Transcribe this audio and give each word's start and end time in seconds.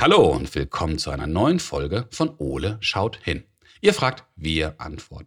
Hallo 0.00 0.28
und 0.28 0.54
willkommen 0.54 0.96
zu 0.96 1.10
einer 1.10 1.26
neuen 1.26 1.58
Folge 1.58 2.06
von 2.12 2.32
Ole 2.38 2.78
schaut 2.80 3.18
hin. 3.20 3.42
Ihr 3.80 3.92
fragt, 3.92 4.22
wir 4.36 4.80
antworten. 4.80 5.26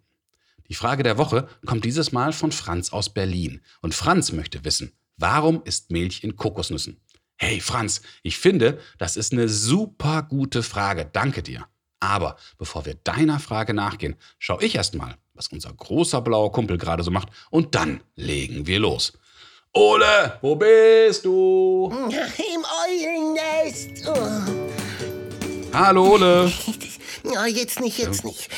Die 0.70 0.75
Frage 0.75 1.04
der 1.04 1.18
Woche 1.18 1.50
kommt 1.66 1.84
dieses 1.84 2.13
Mal 2.13 2.32
von 2.32 2.54
Franz 2.54 2.94
aus 2.94 3.13
Berlin. 3.13 3.59
Und 3.81 3.94
Franz 3.94 4.31
möchte 4.31 4.63
wissen, 4.63 4.94
warum 5.18 5.62
ist 5.66 5.91
Milch 5.91 6.23
in 6.23 6.38
Kokosnüssen? 6.38 7.02
Hey 7.36 7.59
Franz, 7.59 8.02
ich 8.23 8.38
finde, 8.38 8.80
das 8.98 9.18
ist 9.18 9.34
eine 9.34 9.49
super 9.49 10.23
gute 10.23 10.63
Frage. 10.63 11.03
Danke 11.03 11.44
dir. 11.44 11.67
Aber 11.99 12.38
bevor 12.58 12.85
wir 12.85 12.95
deiner 12.95 13.41
Frage 13.41 13.73
nachgehen, 13.73 14.16
schau 14.40 14.58
ich 14.62 14.76
erst 14.76 14.95
mal, 14.95 15.17
was 15.34 15.49
unser 15.49 15.73
großer 15.73 16.22
blauer 16.22 16.53
Kumpel 16.53 16.77
gerade 16.77 17.03
so 17.03 17.12
macht 17.12 17.27
und 17.49 17.76
dann 17.76 18.03
legen 18.16 18.67
wir 18.67 18.80
los. 18.80 19.20
Ole, 19.73 20.38
wo 20.41 20.55
bist 20.55 21.23
du? 21.23 21.89
Im 21.89 22.66
Eulennest. 22.84 24.05
Oh. 24.05 25.71
Hallo 25.73 26.13
Ole. 26.13 26.52
Ja, 27.23 27.45
jetzt 27.45 27.79
nicht, 27.79 27.99
jetzt 27.99 28.26
nicht. 28.26 28.49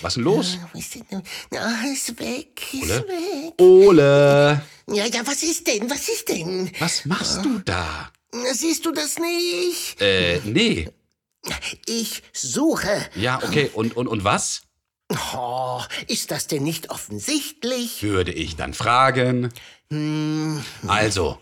Was 0.00 0.12
ist 0.12 0.16
denn 0.18 0.22
los? 0.24 0.56
Wo 0.72 0.78
ist 0.78 0.94
denn? 0.94 1.22
Ah, 1.58 1.82
ist 1.92 2.18
weg, 2.20 2.62
ist 2.72 2.82
Ole? 2.84 3.08
weg. 3.08 3.54
Ole, 3.60 4.62
Ja, 4.88 5.04
ja, 5.06 5.26
was 5.26 5.42
ist 5.42 5.66
denn, 5.66 5.90
was 5.90 6.08
ist 6.08 6.28
denn? 6.28 6.70
was 6.78 7.04
machst 7.04 7.44
du 7.44 7.58
da? 7.58 8.12
Siehst 8.52 8.86
du 8.86 8.92
das 8.92 9.18
nicht? 9.18 10.00
Äh, 10.00 10.40
nee. 10.44 10.88
Ich 11.86 12.22
suche. 12.32 13.06
Ja, 13.16 13.40
okay. 13.42 13.70
Und, 13.74 13.96
und, 13.96 14.06
und 14.06 14.22
was? 14.22 14.62
Oh, 15.34 15.80
ist 16.08 16.30
das 16.30 16.46
denn 16.46 16.62
nicht 16.62 16.90
offensichtlich? 16.90 18.02
Würde 18.02 18.32
ich 18.32 18.56
dann 18.56 18.74
fragen. 18.74 19.52
Also, 20.86 21.38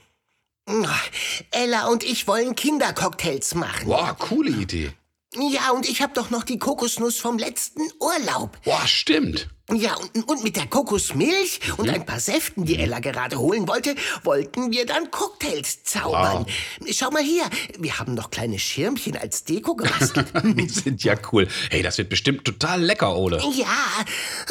Ella 1.50 1.86
und 1.88 2.04
ich 2.04 2.26
wollen 2.26 2.54
Kindercocktails 2.54 3.54
machen. 3.54 3.86
boah, 3.86 4.16
coole 4.18 4.50
Idee. 4.50 4.92
Ja, 5.34 5.70
und 5.70 5.88
ich 5.88 6.02
hab 6.02 6.14
doch 6.14 6.30
noch 6.30 6.42
die 6.42 6.58
Kokosnuss 6.58 7.18
vom 7.18 7.38
letzten 7.38 7.82
Urlaub. 8.00 8.58
Boah, 8.64 8.86
stimmt. 8.86 9.48
Ja, 9.76 9.96
und, 10.14 10.28
und 10.28 10.42
mit 10.44 10.56
der 10.56 10.66
Kokosmilch 10.66 11.60
und 11.76 11.88
ein 11.88 12.04
paar 12.04 12.20
Säften, 12.20 12.64
die 12.64 12.76
Ella 12.78 12.98
gerade 13.00 13.38
holen 13.38 13.68
wollte, 13.68 13.94
wollten 14.24 14.70
wir 14.72 14.86
dann 14.86 15.10
Cocktails 15.10 15.84
zaubern. 15.84 16.46
Schau 16.90 17.10
mal 17.10 17.22
hier, 17.22 17.44
wir 17.78 17.98
haben 17.98 18.14
noch 18.14 18.30
kleine 18.30 18.58
Schirmchen 18.58 19.16
als 19.16 19.44
Deko 19.44 19.74
gebastelt. 19.74 20.26
Die 20.44 20.68
sind 20.68 21.04
ja 21.04 21.14
cool. 21.32 21.46
Hey, 21.70 21.82
das 21.82 21.98
wird 21.98 22.08
bestimmt 22.08 22.44
total 22.44 22.82
lecker, 22.82 23.16
Ole. 23.16 23.40
ja, 23.54 23.66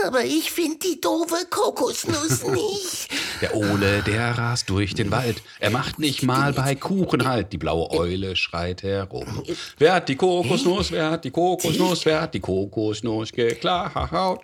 aber 0.06 0.24
ich 0.24 0.52
find 0.52 0.84
die 0.84 1.00
doofe 1.02 1.46
Kokosnuss 1.50 2.44
nicht. 2.52 3.10
Der 3.42 3.56
Ole, 3.56 4.02
der 4.04 4.38
rast 4.38 4.70
durch 4.70 4.94
den 4.94 5.12
Wald. 5.12 5.42
Er 5.60 5.70
macht 5.70 6.00
nicht 6.00 6.24
mal 6.24 6.54
bei 6.54 6.76
Kuchen 6.76 7.28
halt. 7.28 7.52
Die 7.54 7.58
blaue 7.58 7.90
Eule 7.92 8.36
schreit 8.36 8.84
herum. 8.84 9.44
Wer 9.78 9.94
hat 9.94 10.10
die 10.10 10.16
Kokosnuss? 10.16 10.92
Wer 10.92 11.12
hat 11.12 11.26
die 11.26 11.32
Kokosnuss? 11.32 12.06
Wer 12.06 12.22
hat 12.22 12.34
die 12.34 12.40
Kokosnuss 12.40 13.32
geklaut? 13.32 14.40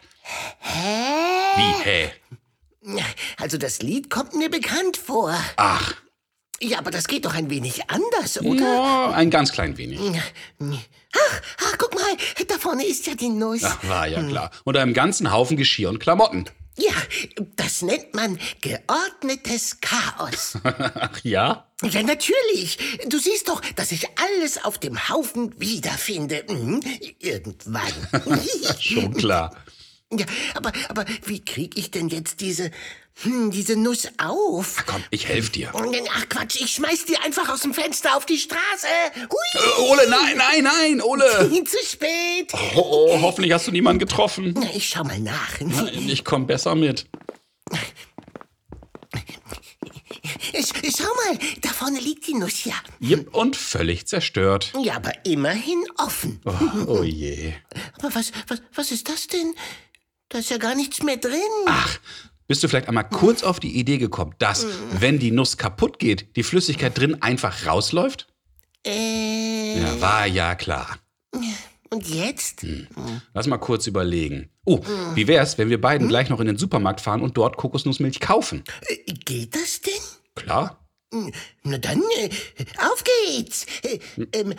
Hä? 0.60 1.58
Wie, 1.58 1.84
hä? 1.84 2.12
Also 3.38 3.58
das 3.58 3.82
Lied 3.82 4.10
kommt 4.10 4.34
mir 4.36 4.50
bekannt 4.50 4.98
vor. 4.98 5.36
Ach, 5.58 5.94
Ja, 6.62 6.78
aber 6.80 6.92
das 6.92 7.08
geht 7.08 7.26
doch 7.26 7.34
ein 7.34 7.50
wenig 7.50 7.90
anders, 7.90 8.40
oder? 8.42 8.64
ja, 8.64 9.12
ein 9.12 9.30
ganz 9.30 9.52
klein 9.52 9.78
wenig. 9.78 10.00
Ach, 10.60 11.42
ach, 11.66 11.78
guck 11.78 11.94
mal, 11.96 12.04
da 12.48 12.58
vorne 12.58 12.86
ist 12.86 13.08
ja 13.08 13.16
die 13.16 13.30
Nuss. 13.30 13.64
Ach, 13.64 13.78
war 13.88 14.08
ja 14.08 14.22
klar. 14.24 14.52
Und 14.64 14.78
einem 14.78 14.94
ganzen 14.94 15.32
Haufen 15.32 15.58
Geschirr 15.58 15.90
und 15.90 16.00
Klamotten. 16.00 16.46
Ja, 16.78 16.92
das 17.56 17.82
nennt 17.84 18.14
man 18.14 18.38
geordnetes 18.62 19.80
Chaos. 19.80 20.58
Ach 20.64 21.20
ja? 21.24 21.68
Ja, 21.82 22.04
natürlich. 22.04 22.78
Du 23.08 23.18
siehst 23.18 23.48
doch, 23.48 23.62
dass 23.78 23.92
ich 23.94 24.08
alles 24.20 24.64
auf 24.66 24.78
dem 24.78 25.08
Haufen 25.10 25.58
wiederfinde. 25.60 26.44
Mhm, 26.50 26.82
irgendwann. 27.20 27.94
Schon 28.80 29.14
klar. 29.14 29.56
Ja, 30.18 30.26
aber, 30.56 30.72
aber 30.90 31.06
wie 31.26 31.44
krieg 31.44 31.78
ich 31.78 31.92
denn 31.92 32.10
jetzt 32.10 32.42
diese, 32.42 32.72
hm, 33.24 33.52
diese 33.52 33.76
Nuss 33.78 34.08
auf? 34.18 34.84
Komm, 34.86 35.04
ich 35.10 35.28
helf 35.28 35.50
dir. 35.50 35.72
Ach 35.74 36.30
Quatsch, 36.30 36.58
ich 36.60 36.72
schmeiß 36.74 37.06
die 37.06 37.18
einfach 37.18 37.50
aus 37.50 37.62
dem 37.62 37.74
Fenster 37.74 38.16
auf 38.18 38.26
die 38.26 38.38
Straße. 38.38 38.88
Hui. 39.16 39.62
Äh, 39.62 39.92
Ole, 39.92 40.10
nein, 40.10 40.38
nein, 40.38 40.64
nein, 40.64 41.02
Ole. 41.02 41.50
Zu 41.66 41.78
spät. 41.86 42.52
Oh, 42.76 42.82
oh, 43.10 43.22
hoffentlich 43.22 43.54
hast 43.54 43.68
du 43.68 43.72
niemanden 43.72 44.00
getroffen. 44.00 44.54
Na, 44.58 44.68
Ich 44.74 44.90
schau 44.90 45.04
mal 45.04 45.20
nach. 45.20 45.60
Nein, 45.62 46.10
ich 46.10 46.26
komm 46.26 46.46
besser 46.48 46.76
mit. 46.76 47.08
Schau 50.98 51.04
mal, 51.04 51.38
da 51.62 51.70
vorne 51.70 52.00
liegt 52.00 52.28
die 52.28 52.34
Nuss 52.36 52.64
ja. 52.66 52.76
Jip, 53.00 53.34
und 53.34 53.56
völlig 53.56 54.08
zerstört. 54.08 54.72
Ja, 54.82 54.96
aber 54.96 55.12
immerhin 55.26 55.84
offen. 55.98 56.40
Oh, 56.46 56.54
oh 56.88 57.04
je. 57.04 57.54
Aber 57.98 58.14
was, 58.16 58.32
was, 58.48 58.62
was 58.74 58.92
ist 58.92 59.10
das 59.10 59.28
denn? 59.28 59.54
Da 60.36 60.40
ist 60.40 60.50
ja 60.50 60.58
gar 60.58 60.76
nichts 60.76 61.02
mehr 61.02 61.16
drin. 61.16 61.40
Ach, 61.66 61.98
bist 62.46 62.62
du 62.62 62.68
vielleicht 62.68 62.90
einmal 62.90 63.08
kurz 63.08 63.42
auf 63.42 63.62
die 63.62 63.80
Idee 63.80 63.98
gekommen, 63.98 64.36
dass, 64.38 64.68
wenn 65.00 65.18
die 65.18 65.32
Nuss 65.32 65.56
kaputt 65.56 65.98
geht, 65.98 66.36
die 66.36 66.44
Flüssigkeit 66.44 66.98
drin 66.98 67.22
einfach 67.22 67.66
rausläuft? 67.66 68.28
Äh, 68.86 69.80
Ja, 69.80 70.02
war 70.02 70.26
ja 70.28 70.56
klar. 70.56 71.00
und 71.90 72.10
jetzt? 72.10 72.66
Lass 73.34 73.48
mal 73.48 73.60
kurz 73.60 73.88
überlegen. 73.88 74.50
Oh, 74.66 74.82
wie 75.14 75.26
wär's, 75.30 75.58
wenn 75.58 75.70
wir 75.70 75.80
beiden 75.80 76.10
gleich 76.10 76.28
noch 76.28 76.42
in 76.42 76.48
den 76.48 76.58
Supermarkt 76.58 77.00
fahren 77.00 77.22
und 77.22 77.38
dort 77.38 77.56
Kokosnussmilch 77.56 78.20
kaufen? 78.20 78.66
Äh, 78.90 79.14
Geht 79.14 79.56
das 79.56 79.80
denn? 79.80 79.94
Klar. 80.36 80.85
Na 81.64 81.78
dann, 81.78 82.02
äh, 82.20 82.30
auf 82.92 83.04
geht's. 83.04 83.66
Äh, 83.84 84.00
ähm, 84.34 84.54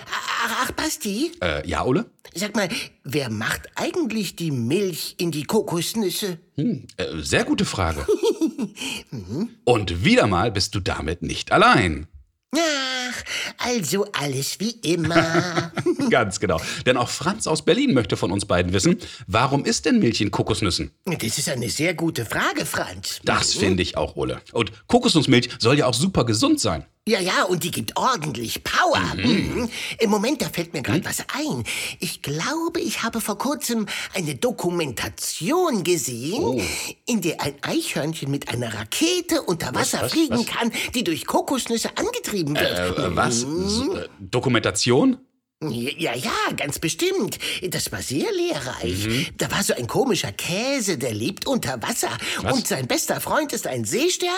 ach, 0.63 0.73
Basti, 0.73 1.33
Äh, 1.43 1.67
ja, 1.69 1.85
Ole? 1.85 2.07
sag 2.35 2.55
mal, 2.55 2.69
wer 3.05 3.31
macht 3.31 3.63
eigentlich 3.77 4.37
die 4.37 4.51
Milch 4.51 5.15
in 5.19 5.31
die 5.31 5.45
Kokosnüsse? 5.45 6.39
Hm, 6.57 6.87
äh, 6.97 7.05
sehr 7.19 7.45
gute 7.45 7.65
Frage. 7.65 8.07
Und 9.65 10.05
wieder 10.05 10.27
mal 10.27 10.51
bist 10.51 10.75
du 10.75 10.81
damit 10.81 11.23
nicht 11.23 11.53
allein. 11.53 12.07
Ach, 12.55 13.23
also 13.67 14.07
alles 14.13 14.61
wie 14.61 14.71
immer. 14.83 15.73
Ganz 16.11 16.39
genau. 16.39 16.61
Denn 16.87 16.97
auch 16.97 17.09
Franz 17.09 17.49
aus 17.49 17.65
Berlin 17.65 17.95
möchte 17.95 18.17
von 18.17 18.31
uns 18.31 18.45
beiden 18.45 18.73
wissen, 18.73 18.99
warum 19.27 19.65
ist 19.65 19.87
denn 19.87 19.99
Milch 19.99 20.21
in 20.21 20.31
Kokosnüssen? 20.31 20.93
das 21.05 21.39
ist 21.39 21.49
eine 21.49 21.69
sehr 21.69 21.95
gute 21.95 22.25
Frage, 22.25 22.65
Franz. 22.65 23.21
Das 23.25 23.55
finde 23.55 23.83
ich 23.83 23.97
auch, 23.97 24.15
Ole. 24.15 24.41
Und 24.53 24.71
Kokosnussmilch 24.87 25.51
soll 25.59 25.79
ja 25.79 25.87
auch 25.87 25.95
super 25.95 26.25
gesund 26.25 26.61
sein. 26.61 26.87
Ja, 27.09 27.21
ja, 27.21 27.45
und 27.45 27.63
die 27.63 27.71
gibt 27.71 27.97
ordentlich 27.97 28.65
Power. 28.65 29.15
Mhm. 29.15 29.69
Im 30.01 30.11
Moment, 30.11 30.43
da 30.43 30.49
fällt 30.49 30.73
mir 30.73 30.83
gerade 30.83 31.05
was 31.05 31.21
ein. 31.33 31.63
Ich 32.01 32.21
glaube, 32.21 32.81
ich 32.81 33.05
habe 33.05 33.21
vor 33.21 33.39
kurzem 33.39 33.87
eine 34.13 34.35
Dokumentation 34.35 35.85
gesehen, 35.85 36.61
in 37.07 37.21
der 37.21 37.43
ein 37.43 37.55
Eichhörnchen 37.63 38.29
mit 38.29 38.49
einer 38.49 38.75
Rakete 38.75 39.43
unter 39.43 39.73
Wasser 39.73 40.03
was, 40.03 40.13
fliegen 40.13 40.39
was? 40.39 40.47
kann, 40.47 40.73
die 40.97 41.05
durch 41.05 41.27
Kokosnüsse 41.27 41.91
angetrieben 41.97 42.57
wird. 42.57 42.77
Äh, 42.77 42.89
äh, 42.89 43.15
was? 43.15 43.43
So, 43.43 43.97
äh, 43.99 44.09
Dokumentation? 44.19 45.19
Ja, 45.63 46.15
ja, 46.15 46.33
ganz 46.55 46.79
bestimmt. 46.79 47.39
Das 47.71 47.91
war 47.91 48.03
sehr 48.03 48.31
lehrreich. 48.31 49.07
Mhm. 49.07 49.27
Da 49.39 49.51
war 49.51 49.63
so 49.63 49.73
ein 49.75 49.87
komischer 49.87 50.31
Käse, 50.31 50.99
der 50.99 51.15
lebt 51.15 51.47
unter 51.47 51.81
Wasser. 51.83 52.11
Was? 52.43 52.53
Und 52.53 52.69
sein 52.69 52.87
bester 52.87 53.23
Freund 53.23 53.55
ist 53.55 53.67
ein 53.67 53.87
Seestern. 53.87 54.29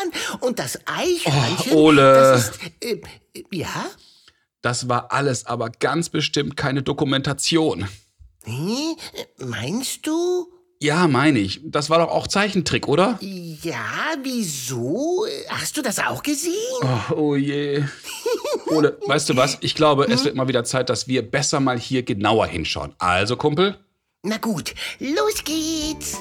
Und 0.41 0.61
das 0.61 0.79
Eichhörnchen, 0.87 1.73
Oh, 1.73 1.87
Ole. 1.89 2.03
das 2.15 2.51
ist... 2.51 2.61
Äh, 2.81 3.01
ja? 3.51 3.87
Das 4.63 4.89
war 4.89 5.11
alles 5.13 5.45
aber 5.47 5.71
ganz 5.71 6.09
bestimmt 6.09 6.57
keine 6.57 6.83
Dokumentation. 6.85 7.89
Hm? 8.45 8.97
Meinst 9.39 10.07
du? 10.07 10.47
Ja, 10.81 11.09
meine 11.09 11.41
ich. 11.41 11.61
Das 11.65 11.91
war 11.91 11.99
doch 11.99 12.13
auch 12.13 12.29
Zeichentrick, 12.29 12.87
oder? 12.87 13.19
Ja, 13.21 14.15
wieso? 14.23 15.27
Hast 15.49 15.77
du 15.77 15.83
das 15.83 15.99
auch 15.99 16.23
gesehen? 16.23 16.55
Oh, 17.11 17.15
oh 17.17 17.35
je. 17.37 17.83
Ole, 18.71 18.99
weißt 19.07 19.29
du 19.29 19.37
was? 19.37 19.59
Ich 19.61 19.75
glaube, 19.75 20.05
es 20.05 20.25
wird 20.25 20.35
mal 20.35 20.49
wieder 20.49 20.65
Zeit, 20.65 20.91
dass 20.91 21.09
wir 21.09 21.29
besser 21.29 21.61
mal 21.61 21.79
hier 21.79 22.03
genauer 22.03 22.47
hinschauen. 22.47 22.95
Also, 22.99 23.37
Kumpel? 23.37 23.77
Na 24.23 24.39
gut, 24.39 24.75
los 24.99 25.45
geht's. 25.45 26.19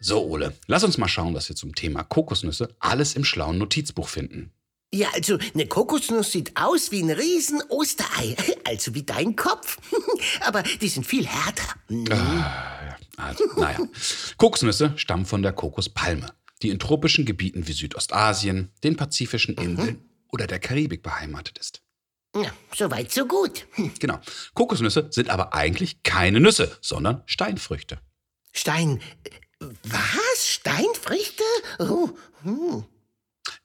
So, 0.00 0.24
Ole, 0.24 0.54
lass 0.66 0.84
uns 0.84 0.98
mal 0.98 1.08
schauen, 1.08 1.34
was 1.34 1.48
wir 1.48 1.56
zum 1.56 1.74
Thema 1.74 2.04
Kokosnüsse 2.04 2.68
alles 2.78 3.16
im 3.16 3.24
schlauen 3.24 3.58
Notizbuch 3.58 4.08
finden. 4.08 4.52
Ja, 4.94 5.08
also 5.14 5.36
eine 5.52 5.66
Kokosnuss 5.66 6.30
sieht 6.30 6.52
aus 6.56 6.92
wie 6.92 7.02
ein 7.02 7.10
riesen 7.10 7.60
Osterei, 7.68 8.36
also 8.64 8.94
wie 8.94 9.02
dein 9.02 9.34
Kopf. 9.34 9.78
Aber 10.46 10.62
die 10.62 10.88
sind 10.88 11.04
viel 11.04 11.26
härter. 11.26 11.74
Hm. 11.88 12.06
Also, 13.16 13.44
naja. 13.56 13.78
Kokosnüsse 14.36 14.92
stammen 14.96 15.26
von 15.26 15.42
der 15.42 15.52
Kokospalme, 15.52 16.26
die 16.66 16.72
in 16.72 16.80
tropischen 16.80 17.24
Gebieten 17.24 17.68
wie 17.68 17.72
Südostasien, 17.72 18.72
den 18.82 18.96
pazifischen 18.96 19.54
Inseln 19.54 20.04
oder 20.32 20.48
der 20.48 20.58
Karibik 20.58 21.00
beheimatet 21.00 21.58
ist. 21.58 21.80
Ja, 22.34 22.50
soweit 22.74 23.12
so 23.12 23.24
gut. 23.24 23.66
Hm. 23.74 23.92
Genau. 24.00 24.18
Kokosnüsse 24.54 25.06
sind 25.10 25.30
aber 25.30 25.54
eigentlich 25.54 26.02
keine 26.02 26.40
Nüsse, 26.40 26.76
sondern 26.80 27.22
Steinfrüchte. 27.26 28.00
Stein. 28.52 29.00
Was? 29.60 30.48
Steinfrüchte? 30.48 31.44
Oh, 31.78 32.10
hm. 32.42 32.84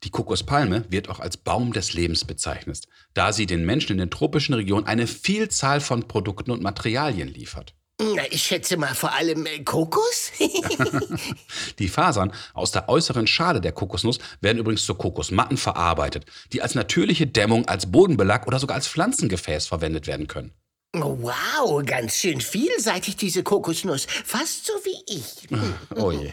Die 0.04 0.10
Kokospalme 0.10 0.84
wird 0.88 1.08
auch 1.08 1.18
als 1.18 1.36
Baum 1.36 1.72
des 1.72 1.92
Lebens 1.92 2.24
bezeichnet, 2.24 2.86
da 3.14 3.32
sie 3.32 3.46
den 3.46 3.66
Menschen 3.66 3.92
in 3.92 3.98
den 3.98 4.10
tropischen 4.10 4.54
Regionen 4.54 4.86
eine 4.86 5.08
Vielzahl 5.08 5.80
von 5.80 6.06
Produkten 6.06 6.52
und 6.52 6.62
Materialien 6.62 7.28
liefert. 7.28 7.74
Na, 8.00 8.22
ich 8.30 8.42
schätze 8.42 8.76
mal 8.76 8.94
vor 8.94 9.12
allem 9.14 9.46
äh, 9.46 9.60
Kokos. 9.60 10.32
Die 11.78 11.88
Fasern 11.88 12.32
aus 12.52 12.72
der 12.72 12.88
äußeren 12.88 13.26
Schale 13.26 13.60
der 13.60 13.72
Kokosnuss 13.72 14.18
werden 14.40 14.58
übrigens 14.58 14.84
zu 14.84 14.94
Kokosmatten 14.94 15.56
verarbeitet, 15.56 16.26
die 16.52 16.62
als 16.62 16.74
natürliche 16.74 17.26
Dämmung, 17.26 17.66
als 17.68 17.90
Bodenbelag 17.90 18.46
oder 18.46 18.58
sogar 18.58 18.76
als 18.76 18.88
Pflanzengefäß 18.88 19.66
verwendet 19.66 20.06
werden 20.06 20.26
können. 20.26 20.52
Wow, 20.94 21.82
ganz 21.86 22.16
schön 22.16 22.42
vielseitig 22.42 23.16
diese 23.16 23.42
Kokosnuss. 23.42 24.06
Fast 24.26 24.66
so 24.66 24.74
wie 24.84 25.02
ich. 25.06 25.48
Oh 25.96 26.10
je. 26.10 26.32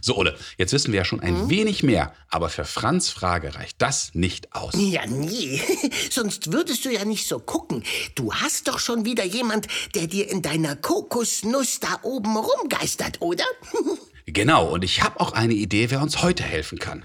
So, 0.00 0.16
Ole, 0.16 0.36
jetzt 0.58 0.72
wissen 0.72 0.92
wir 0.92 0.98
ja 0.98 1.04
schon 1.04 1.20
ein 1.20 1.48
wenig 1.48 1.84
mehr, 1.84 2.12
aber 2.28 2.48
für 2.48 2.64
Franz 2.64 3.10
Frage 3.10 3.54
reicht 3.54 3.80
das 3.80 4.12
nicht 4.12 4.56
aus. 4.56 4.74
Ja, 4.76 5.06
nie. 5.06 5.62
Sonst 6.10 6.52
würdest 6.52 6.84
du 6.84 6.90
ja 6.90 7.04
nicht 7.04 7.28
so 7.28 7.38
gucken. 7.38 7.84
Du 8.16 8.34
hast 8.34 8.66
doch 8.66 8.80
schon 8.80 9.04
wieder 9.04 9.22
jemand, 9.24 9.68
der 9.94 10.08
dir 10.08 10.28
in 10.28 10.42
deiner 10.42 10.74
Kokosnuss 10.74 11.78
da 11.78 12.00
oben 12.02 12.36
rumgeistert, 12.36 13.20
oder? 13.20 13.44
Genau, 14.24 14.72
und 14.72 14.84
ich 14.84 15.02
habe 15.02 15.18
auch 15.18 15.32
eine 15.32 15.52
Idee, 15.52 15.90
wer 15.90 16.00
uns 16.00 16.22
heute 16.22 16.44
helfen 16.44 16.78
kann. 16.78 17.04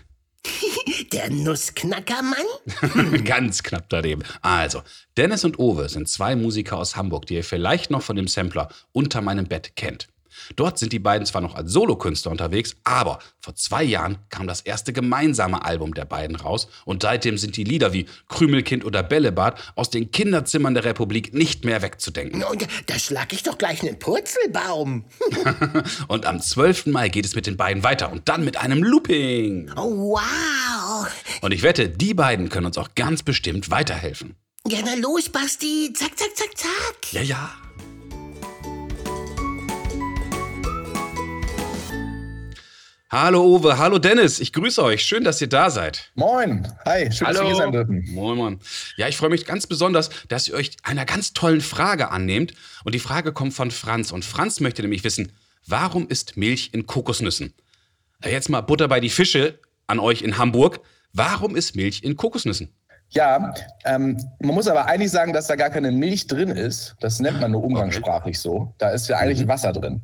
Der 1.11 1.29
Nussknackermann? 1.29 3.23
Ganz 3.23 3.63
knapp 3.63 3.89
daneben. 3.89 4.23
Also, 4.41 4.81
Dennis 5.15 5.43
und 5.43 5.59
Owe 5.59 5.87
sind 5.89 6.09
zwei 6.09 6.35
Musiker 6.35 6.77
aus 6.77 6.95
Hamburg, 6.95 7.25
die 7.27 7.35
ihr 7.35 7.43
vielleicht 7.43 7.91
noch 7.91 8.01
von 8.01 8.15
dem 8.15 8.27
Sampler 8.27 8.69
Unter 8.91 9.21
meinem 9.21 9.45
Bett 9.45 9.75
kennt. 9.75 10.07
Dort 10.55 10.77
sind 10.77 10.93
die 10.93 10.99
beiden 10.99 11.25
zwar 11.25 11.41
noch 11.41 11.55
als 11.55 11.71
Solokünstler 11.71 12.31
unterwegs, 12.31 12.75
aber 12.83 13.19
vor 13.39 13.55
zwei 13.55 13.83
Jahren 13.83 14.17
kam 14.29 14.47
das 14.47 14.61
erste 14.61 14.93
gemeinsame 14.93 15.63
Album 15.65 15.93
der 15.93 16.05
beiden 16.05 16.35
raus 16.35 16.67
und 16.85 17.03
seitdem 17.03 17.37
sind 17.37 17.57
die 17.57 17.63
Lieder 17.63 17.93
wie 17.93 18.05
Krümelkind 18.29 18.85
oder 18.85 19.03
Bällebad 19.03 19.73
aus 19.75 19.89
den 19.89 20.11
Kinderzimmern 20.11 20.73
der 20.73 20.85
Republik 20.85 21.33
nicht 21.33 21.65
mehr 21.65 21.81
wegzudenken. 21.81 22.43
Und 22.43 22.67
da 22.87 22.99
schlag 22.99 23.33
ich 23.33 23.43
doch 23.43 23.57
gleich 23.57 23.81
einen 23.81 23.99
Purzelbaum. 23.99 25.05
Und 26.07 26.25
am 26.25 26.41
12. 26.41 26.87
Mai 26.87 27.09
geht 27.09 27.25
es 27.25 27.35
mit 27.35 27.47
den 27.47 27.57
beiden 27.57 27.83
weiter 27.83 28.11
und 28.11 28.27
dann 28.29 28.43
mit 28.45 28.57
einem 28.57 28.83
Looping. 28.83 29.71
Oh, 29.75 30.13
wow. 30.13 30.86
Und 31.41 31.53
ich 31.53 31.63
wette, 31.63 31.89
die 31.89 32.13
beiden 32.13 32.49
können 32.49 32.65
uns 32.65 32.77
auch 32.77 32.89
ganz 32.95 33.23
bestimmt 33.23 33.69
weiterhelfen. 33.69 34.35
Ja, 34.67 34.79
na 34.83 34.95
los, 34.95 35.29
Basti. 35.29 35.93
Zack, 35.93 36.17
zack, 36.17 36.35
zack, 36.35 36.57
zack. 36.57 37.13
Ja, 37.13 37.21
ja. 37.21 37.57
Hallo 43.09 43.45
Uwe, 43.45 43.77
hallo 43.77 43.99
Dennis, 43.99 44.41
ich 44.41 44.51
grüße 44.51 44.83
euch. 44.83 45.01
Schön, 45.01 45.23
dass 45.23 45.39
ihr 45.39 45.47
da 45.47 45.69
seid. 45.69 46.11
Moin, 46.15 46.67
hi, 46.85 47.09
schön, 47.09 47.27
dass 47.27 47.39
wir 47.39 47.45
hier 47.45 47.55
sein 47.55 47.71
dürfen. 47.71 48.05
Moin, 48.11 48.37
Moin. 48.37 48.59
Ja, 48.97 49.07
ich 49.07 49.15
freue 49.15 49.29
mich 49.29 49.45
ganz 49.45 49.65
besonders, 49.65 50.09
dass 50.27 50.49
ihr 50.49 50.55
euch 50.55 50.71
einer 50.83 51.05
ganz 51.05 51.31
tollen 51.31 51.61
Frage 51.61 52.11
annehmt. 52.11 52.53
Und 52.83 52.93
die 52.93 52.99
Frage 52.99 53.31
kommt 53.31 53.53
von 53.53 53.71
Franz. 53.71 54.11
Und 54.11 54.25
Franz 54.25 54.59
möchte 54.59 54.81
nämlich 54.81 55.05
wissen, 55.05 55.31
warum 55.65 56.09
ist 56.09 56.35
Milch 56.35 56.71
in 56.73 56.85
Kokosnüssen? 56.85 57.53
Jetzt 58.25 58.49
mal 58.49 58.59
Butter 58.59 58.89
bei 58.89 58.99
die 58.99 59.09
Fische 59.09 59.57
an 59.87 59.99
euch 59.99 60.21
in 60.21 60.37
Hamburg. 60.37 60.81
Warum 61.13 61.55
ist 61.55 61.75
Milch 61.75 62.03
in 62.03 62.15
Kokosnüssen? 62.15 62.69
Ja, 63.09 63.53
ähm, 63.85 64.17
man 64.39 64.55
muss 64.55 64.67
aber 64.67 64.85
eigentlich 64.85 65.11
sagen, 65.11 65.31
dass 65.31 65.47
da 65.47 65.55
gar 65.55 65.69
keine 65.69 65.91
Milch 65.91 66.27
drin 66.27 66.49
ist. 66.49 66.95
Das 66.99 67.19
nennt 67.19 67.39
man 67.39 67.51
nur 67.51 67.63
umgangssprachlich 67.63 68.37
so. 68.39 68.73
Da 68.77 68.89
ist 68.89 69.07
ja 69.07 69.17
eigentlich 69.17 69.47
Wasser 69.47 69.71
drin. 69.71 70.01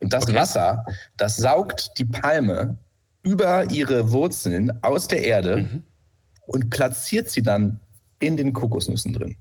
Und 0.00 0.12
das 0.12 0.24
Okay. 0.24 0.34
Wasser, 0.36 0.84
das 1.16 1.36
saugt 1.36 1.98
die 1.98 2.04
Palme 2.04 2.78
über 3.22 3.70
ihre 3.70 4.12
Wurzeln 4.12 4.72
aus 4.82 5.08
der 5.08 5.24
Erde 5.24 5.82
und 6.46 6.70
platziert 6.70 7.28
sie 7.30 7.42
dann 7.42 7.80
in 8.20 8.36
den 8.36 8.52
Kokosnüssen 8.52 9.14
drin. 9.14 9.36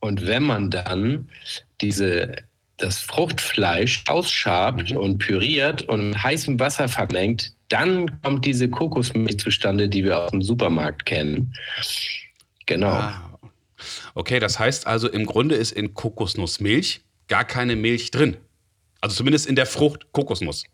Und 0.00 0.26
wenn 0.26 0.42
man 0.42 0.70
dann 0.70 1.28
diese, 1.80 2.32
das 2.76 2.98
Fruchtfleisch 2.98 4.04
ausschabt 4.08 4.92
und 4.92 5.18
püriert 5.18 5.82
und 5.82 6.10
mit 6.10 6.22
heißem 6.22 6.60
Wasser 6.60 6.88
vermengt, 6.88 7.54
dann 7.68 8.20
kommt 8.22 8.44
diese 8.44 8.68
Kokosmilch 8.68 9.38
zustande, 9.38 9.88
die 9.88 10.04
wir 10.04 10.22
aus 10.24 10.30
dem 10.30 10.42
Supermarkt 10.42 11.06
kennen. 11.06 11.52
Genau. 12.66 12.88
Ah. 12.88 13.38
Okay, 14.14 14.40
das 14.40 14.58
heißt 14.58 14.86
also, 14.86 15.08
im 15.08 15.26
Grunde 15.26 15.54
ist 15.54 15.72
in 15.72 15.94
Kokosnussmilch 15.94 17.02
gar 17.28 17.44
keine 17.44 17.76
Milch 17.76 18.10
drin. 18.10 18.36
Also 19.00 19.16
zumindest 19.16 19.46
in 19.46 19.54
der 19.54 19.66
Frucht 19.66 20.12
Kokosnuss. 20.12 20.64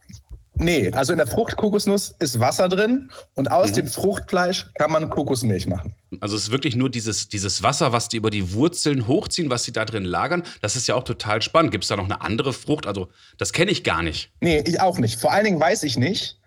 Nee, 0.56 0.90
also 0.92 1.12
in 1.12 1.18
der 1.18 1.26
Fruchtkokosnuss 1.26 2.14
ist 2.20 2.38
Wasser 2.38 2.68
drin 2.68 3.10
und 3.34 3.50
aus 3.50 3.72
dem 3.72 3.88
Fruchtfleisch 3.88 4.66
kann 4.74 4.92
man 4.92 5.10
Kokosmilch 5.10 5.66
machen. 5.66 5.94
Also 6.20 6.36
es 6.36 6.44
ist 6.44 6.50
wirklich 6.52 6.76
nur 6.76 6.90
dieses, 6.90 7.28
dieses 7.28 7.64
Wasser, 7.64 7.92
was 7.92 8.08
die 8.08 8.18
über 8.18 8.30
die 8.30 8.52
Wurzeln 8.52 9.08
hochziehen, 9.08 9.50
was 9.50 9.64
sie 9.64 9.72
da 9.72 9.84
drin 9.84 10.04
lagern. 10.04 10.44
Das 10.62 10.76
ist 10.76 10.86
ja 10.86 10.94
auch 10.94 11.02
total 11.02 11.42
spannend. 11.42 11.72
Gibt 11.72 11.84
es 11.84 11.88
da 11.88 11.96
noch 11.96 12.04
eine 12.04 12.20
andere 12.20 12.52
Frucht? 12.52 12.86
Also 12.86 13.08
das 13.36 13.52
kenne 13.52 13.72
ich 13.72 13.82
gar 13.82 14.02
nicht. 14.02 14.30
Nee, 14.40 14.62
ich 14.64 14.80
auch 14.80 14.98
nicht. 14.98 15.20
Vor 15.20 15.32
allen 15.32 15.44
Dingen 15.44 15.58
weiß 15.58 15.82
ich 15.82 15.96
nicht, 15.96 16.38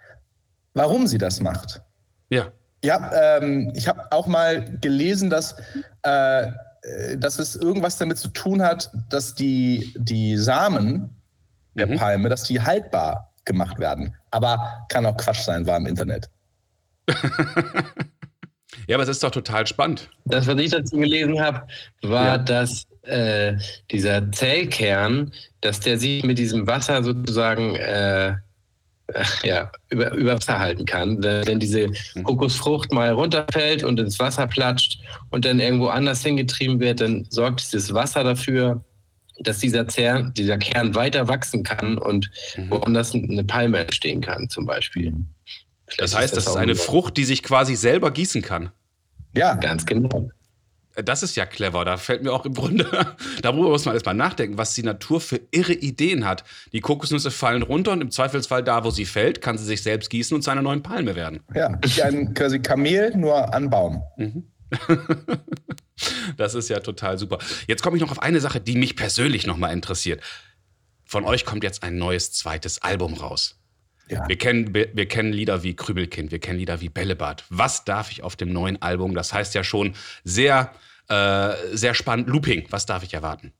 warum 0.77 1.07
sie 1.07 1.18
das 1.18 1.39
macht. 1.41 1.81
Ja. 2.29 2.51
Ja, 2.83 3.12
ähm, 3.38 3.71
ich 3.75 3.88
habe 3.88 4.12
auch 4.12 4.27
mal 4.27 4.77
gelesen, 4.79 5.29
dass, 5.29 5.56
äh, 6.06 6.44
äh, 6.44 7.18
dass 7.18 7.39
es 7.39 7.56
irgendwas 7.56 7.97
damit 7.97 8.18
zu 8.19 8.27
tun 8.29 8.62
hat, 8.62 8.91
dass 9.09 9.33
die, 9.33 9.94
die 9.97 10.38
Samen 10.38 11.09
der 11.74 11.88
Mhm. 11.88 11.97
Palme, 11.97 12.29
dass 12.29 12.44
die 12.44 12.62
haltbar 12.62 13.33
gemacht 13.45 13.79
werden. 13.79 14.15
Aber 14.31 14.85
kann 14.89 15.06
auch 15.06 15.18
Quatsch 15.18 15.41
sein, 15.41 15.65
war 15.65 15.77
im 15.77 15.88
Internet. 15.88 16.29
Ja, 18.88 18.95
aber 18.95 19.03
es 19.03 19.09
ist 19.09 19.24
doch 19.24 19.31
total 19.31 19.68
spannend. 19.68 20.09
Das, 20.25 20.47
was 20.47 20.57
ich 20.59 20.71
dazu 20.71 20.97
gelesen 20.97 21.41
habe, 21.41 21.68
war, 22.03 22.25
Ja. 22.25 22.38
dass 22.38 22.83
äh, 23.01 23.57
dieser 23.91 24.31
Zellkern, 24.31 25.31
dass 25.62 25.79
der 25.81 25.97
sich 25.97 26.24
mit 26.24 26.38
diesem 26.38 26.68
Wasser 26.68 27.03
sozusagen 27.03 27.75
äh, 27.75 28.29
äh, 28.29 28.35
ja, 29.44 29.71
über, 29.89 30.12
über 30.13 30.36
Wasser 30.36 30.59
halten 30.59 30.86
kann. 30.86 31.24
Wenn, 31.24 31.59
diese 31.59 31.92
Kokosfrucht 32.24 32.92
mal 32.92 33.12
runterfällt 33.12 33.83
und 33.83 34.00
ins 34.00 34.19
Wasser 34.19 34.48
platscht 34.48 35.00
und 35.30 35.45
dann 35.45 35.59
irgendwo 35.59 35.88
anders 35.88 36.24
hingetrieben 36.24 36.79
wird, 36.79 37.01
dann 37.01 37.25
sorgt 37.29 37.62
dieses 37.62 37.93
Wasser 37.93 38.24
dafür, 38.24 38.84
dass 39.39 39.60
dieser, 39.60 39.88
Zer 39.88 40.24
dieser 40.36 40.58
Kern 40.58 40.96
weiter 40.96 41.27
wachsen 41.27 41.63
kann 41.63 41.98
und 41.98 42.29
Mhm. 42.55 42.72
woanders 42.72 43.13
eine 43.13 43.43
Palme 43.43 43.77
entstehen 43.79 44.20
kann, 44.22 44.50
zum 44.50 44.65
Beispiel. 44.65 45.13
Das 45.86 45.96
Vielleicht 45.96 46.15
heißt, 46.15 46.38
das 46.38 46.43
ist 46.46 46.50
auch 46.50 46.55
eine. 46.58 46.75
Frucht, 46.75 47.15
die 47.17 47.24
sich 47.24 47.43
quasi 47.43 47.75
selber 47.75 48.12
gießen 48.12 48.41
kann. 48.41 48.72
Ja, 49.36 49.53
Ganz 49.55 49.86
genau. 49.86 50.29
Das 51.04 51.22
ist 51.22 51.36
ja 51.36 51.46
clever. 51.46 51.86
Da 51.86 51.98
fällt 51.98 52.24
mir 52.24 52.32
auch 52.32 52.46
im 52.46 52.54
Grunde, 52.54 52.86
darüber 53.42 53.70
muss 53.70 53.86
man 53.86 53.94
erstmal 53.94 54.16
nachdenken, 54.16 54.58
was 54.58 54.74
die 54.74 54.84
Natur 54.84 55.22
für 55.22 55.39
irre 55.51 55.74
Ideen 55.74 56.25
hat. 56.25 56.44
Die 56.74 56.82
Kokosnüsse 56.82 57.32
fallen 57.32 57.62
runter 57.62 57.92
und 57.92 58.01
im 58.01 58.12
Zweifelsfall 58.12 58.63
da, 58.63 58.84
wo 58.84 58.89
sie 58.89 59.06
fällt, 59.06 59.42
kann 59.42 59.58
sie 59.58 59.66
sich 59.66 59.84
selbst 59.84 60.10
gießen 60.10 60.34
und 60.36 60.42
zu 60.42 60.50
einer 60.50 60.62
neuen 60.62 60.84
Palme 60.84 61.16
werden. 61.16 61.42
ja. 61.54 61.80
Wie 61.84 62.01
ein 62.01 62.34
quasi 62.34 62.60
Kamel, 62.60 63.16
nur 63.16 63.54
an 63.54 63.70
Baum. 63.70 64.04
Das 66.38 66.54
ist 66.54 66.70
ja 66.70 66.80
total 66.80 67.18
super. 67.18 67.39
Jetzt 67.68 67.82
komme 67.82 67.98
ich 67.98 68.01
noch 68.01 68.12
auf 68.12 68.22
eine 68.22 68.39
Sache, 68.39 68.62
die 68.62 68.75
mich 68.75 68.96
persönlich 68.96 69.48
nochmal 69.48 69.74
interessiert. 69.74 70.22
Von 71.06 71.25
euch 71.25 71.44
kommt 71.44 71.63
jetzt 71.63 71.84
ein 71.84 71.98
neues 71.98 72.32
zweites 72.34 72.82
Album 72.84 73.16
raus. 73.16 73.58
Ja. 74.10 74.27
Wir 74.27 74.38
kennen, 74.38 74.74
wir 74.74 75.08
kennen 75.08 75.34
Lieder 75.34 75.63
wie 75.63 75.75
Krübelkind, 75.75 76.32
wir 76.32 76.39
kennen 76.39 76.60
Lieder 76.60 76.82
wie 76.82 76.89
Bällebad. 76.89 77.46
Was 77.50 77.84
darf 77.84 78.12
ich 78.12 78.24
auf 78.24 78.36
dem 78.36 78.54
neuen 78.54 78.82
Album? 78.82 79.16
Das 79.16 79.34
heißt 79.34 79.56
ja 79.56 79.63
schon 79.63 79.96
sehr, 80.24 80.72
äh, 81.09 81.53
sehr 81.73 81.93
spannend. 81.93 82.27
Looping, 82.27 82.67
was 82.69 82.85
darf 82.85 83.03
ich 83.03 83.13
erwarten? 83.13 83.53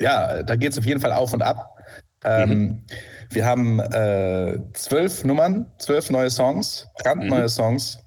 Ja, 0.00 0.42
da 0.42 0.56
geht 0.56 0.72
es 0.72 0.78
auf 0.78 0.86
jeden 0.86 1.00
Fall 1.00 1.12
auf 1.12 1.32
und 1.32 1.42
ab. 1.42 1.76
Ähm, 2.24 2.82
Wir 3.30 3.46
haben 3.46 3.78
äh, 3.78 4.58
zwölf 4.72 5.24
Nummern, 5.24 5.66
zwölf 5.78 6.10
neue 6.10 6.30
Songs, 6.30 6.88
brandneue 6.98 7.48
Songs 7.48 7.98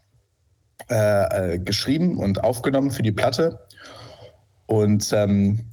äh, 0.90 1.54
äh, 1.54 1.60
geschrieben 1.60 2.18
und 2.18 2.44
aufgenommen 2.44 2.92
für 2.92 3.04
die 3.04 3.14
Platte. 3.14 3.58
Und 4.66 5.14
ähm, 5.14 5.70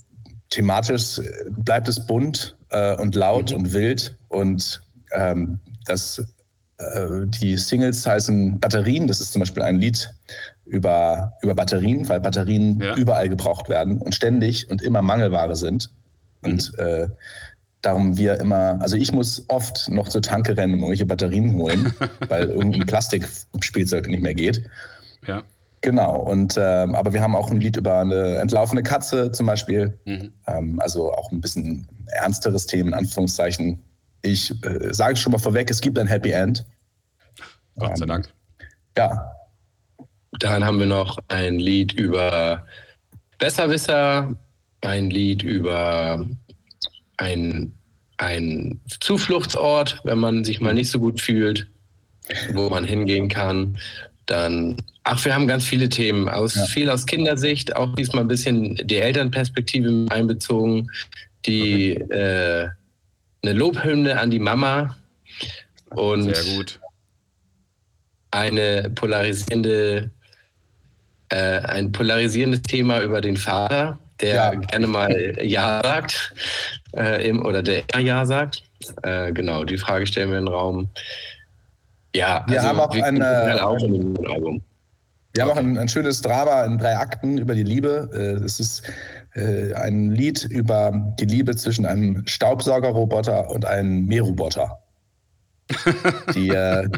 thematisch 0.50 1.20
bleibt 1.50 1.88
es 1.88 2.06
bunt 2.06 2.56
äh, 2.70 2.94
und 2.96 3.16
laut 3.16 3.52
und 3.52 3.72
wild. 3.72 4.16
Und 4.28 4.80
ähm, 5.12 5.58
das, 5.86 6.22
die 7.42 7.56
Singles 7.56 8.06
heißen 8.06 8.58
Batterien. 8.60 9.06
Das 9.06 9.20
ist 9.20 9.32
zum 9.32 9.40
Beispiel 9.40 9.62
ein 9.64 9.80
Lied 9.80 10.08
über, 10.70 11.34
über 11.42 11.54
Batterien, 11.54 12.08
weil 12.08 12.20
Batterien 12.20 12.80
Ja. 12.80 12.94
überall 12.96 13.28
gebraucht 13.28 13.68
werden 13.68 13.98
und 13.98 14.14
ständig 14.14 14.70
und 14.70 14.82
immer 14.82 15.02
Mangelware 15.02 15.56
sind. 15.56 15.90
Und 16.42 16.72
äh, 16.78 17.08
darum 17.82 18.16
wir 18.16 18.40
immer, 18.40 18.78
also 18.80 18.96
ich 18.96 19.12
muss 19.12 19.44
oft 19.48 19.88
noch 19.90 20.08
zur 20.08 20.22
Tanke 20.22 20.56
rennen 20.56 20.74
und 20.74 20.78
irgendwelche 20.80 21.06
Batterien 21.06 21.54
holen, 21.54 21.92
weil 22.28 22.48
irgendein 22.48 22.86
Plastikspielzeug 22.86 24.06
nicht 24.08 24.22
mehr 24.22 24.34
geht. 24.34 24.62
Ja. 25.26 25.42
Genau, 25.82 26.16
und 26.20 26.56
ähm, 26.58 26.94
aber 26.94 27.12
wir 27.14 27.22
haben 27.22 27.34
auch 27.34 27.50
ein 27.50 27.58
Lied 27.60 27.76
über 27.78 28.00
eine 28.00 28.36
entlaufene 28.36 28.82
Katze 28.82 29.32
zum 29.32 29.46
Beispiel. 29.46 29.98
Mhm. 30.04 30.32
Ähm, 30.46 30.78
also 30.80 31.10
auch 31.12 31.32
ein 31.32 31.40
bisschen 31.40 31.88
ernsteres 32.06 32.66
Themen, 32.66 32.88
in 32.90 32.94
Anführungszeichen. 32.94 33.82
Ich 34.22 34.50
äh, 34.64 34.92
sage 34.92 35.16
schon 35.16 35.32
mal 35.32 35.38
vorweg, 35.38 35.70
es 35.70 35.80
gibt 35.80 35.98
ein 35.98 36.06
Happy 36.06 36.32
End. 36.32 36.66
Gott 37.78 37.96
sei 37.96 38.02
Ähm, 38.04 38.08
Dank. 38.08 38.28
Ja. 38.98 39.32
Dann 40.38 40.64
haben 40.64 40.78
wir 40.78 40.86
noch 40.86 41.18
ein 41.28 41.58
Lied 41.58 41.92
über 41.92 42.66
Besserwisser, 43.38 44.34
ein 44.80 45.10
Lied 45.10 45.42
über 45.42 46.24
ein, 47.16 47.72
ein 48.18 48.80
Zufluchtsort, 49.00 50.00
wenn 50.04 50.18
man 50.18 50.44
sich 50.44 50.60
mal 50.60 50.74
nicht 50.74 50.90
so 50.90 51.00
gut 51.00 51.20
fühlt, 51.20 51.66
wo 52.52 52.68
man 52.70 52.84
hingehen 52.84 53.28
kann. 53.28 53.78
Dann, 54.26 54.76
ach, 55.02 55.24
wir 55.24 55.34
haben 55.34 55.48
ganz 55.48 55.64
viele 55.64 55.88
Themen, 55.88 56.28
aus, 56.28 56.54
Ja. 56.54 56.64
viel 56.66 56.90
aus 56.90 57.06
Kindersicht, 57.06 57.74
auch 57.74 57.94
diesmal 57.96 58.22
ein 58.24 58.28
bisschen 58.28 58.76
die 58.76 58.96
Elternperspektive 58.98 59.90
mit 59.90 60.12
einbezogen, 60.12 60.90
die 61.44 61.94
äh, 61.94 62.68
eine 63.42 63.52
Lobhymne 63.52 64.20
an 64.20 64.30
die 64.30 64.38
Mama 64.38 64.96
und 65.90 66.78
eine 68.30 68.90
polarisierende, 68.94 70.10
äh, 71.30 71.60
ein 71.60 71.90
polarisierendes 71.92 72.62
Thema 72.62 73.00
über 73.00 73.20
den 73.20 73.36
Vater, 73.36 73.98
der 74.20 74.34
Ja. 74.34 74.50
gerne 74.54 74.86
mal 74.86 75.36
Ja 75.42 75.80
sagt 75.82 76.34
äh, 76.96 77.28
im, 77.28 77.44
oder 77.44 77.62
der 77.62 77.82
Ja 77.98 78.24
sagt. 78.26 78.62
Äh, 79.02 79.32
genau, 79.32 79.64
die 79.64 79.78
Frage 79.78 80.06
stellen 80.06 80.30
wir 80.30 80.38
in 80.38 80.46
den 80.46 80.54
Raum. 80.54 80.88
Ja, 82.14 82.38
also 82.42 82.52
Wir 82.52 82.62
haben 82.62 82.80
auch 82.80 82.90
eine- 82.94 83.66
auch 83.66 83.82
in 83.82 84.14
dem 84.14 84.26
Album. 84.30 84.62
Wir 85.34 85.44
haben 85.44 85.50
auch 85.52 85.56
ein, 85.56 85.78
ein 85.78 85.88
schönes 85.88 86.22
Drama 86.22 86.64
in 86.64 86.76
drei 86.78 86.96
Akten 86.96 87.38
über 87.38 87.54
die 87.54 87.62
Liebe. 87.62 88.10
Äh, 88.12 88.44
Es 88.44 88.58
ist 88.58 88.82
äh, 89.34 89.72
ein 89.74 90.10
Lied 90.10 90.42
über 90.44 90.90
die 91.20 91.24
Liebe 91.26 91.54
zwischen 91.54 91.86
einem 91.86 92.26
Staubsaugerroboter 92.26 93.48
und 93.50 93.64
einem 93.64 94.06
Mähroboter. 94.06 94.79
Die 96.34 96.48
äh, 96.48 96.88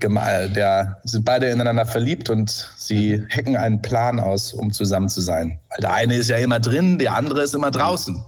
geme- 0.00 0.48
der 0.48 1.00
sind 1.04 1.24
beide 1.24 1.48
ineinander 1.48 1.86
verliebt 1.86 2.30
und 2.30 2.70
sie 2.76 3.22
hacken 3.30 3.56
einen 3.56 3.80
Plan 3.82 4.18
aus, 4.20 4.52
um 4.52 4.72
zusammen 4.72 5.08
zu 5.08 5.20
sein. 5.20 5.58
Weil 5.70 5.78
der 5.80 5.92
eine 5.92 6.16
ist 6.16 6.30
ja 6.30 6.36
immer 6.38 6.60
drin, 6.60 6.98
der 6.98 7.14
andere 7.14 7.42
ist 7.42 7.54
immer 7.54 7.70
draußen. 7.70 8.24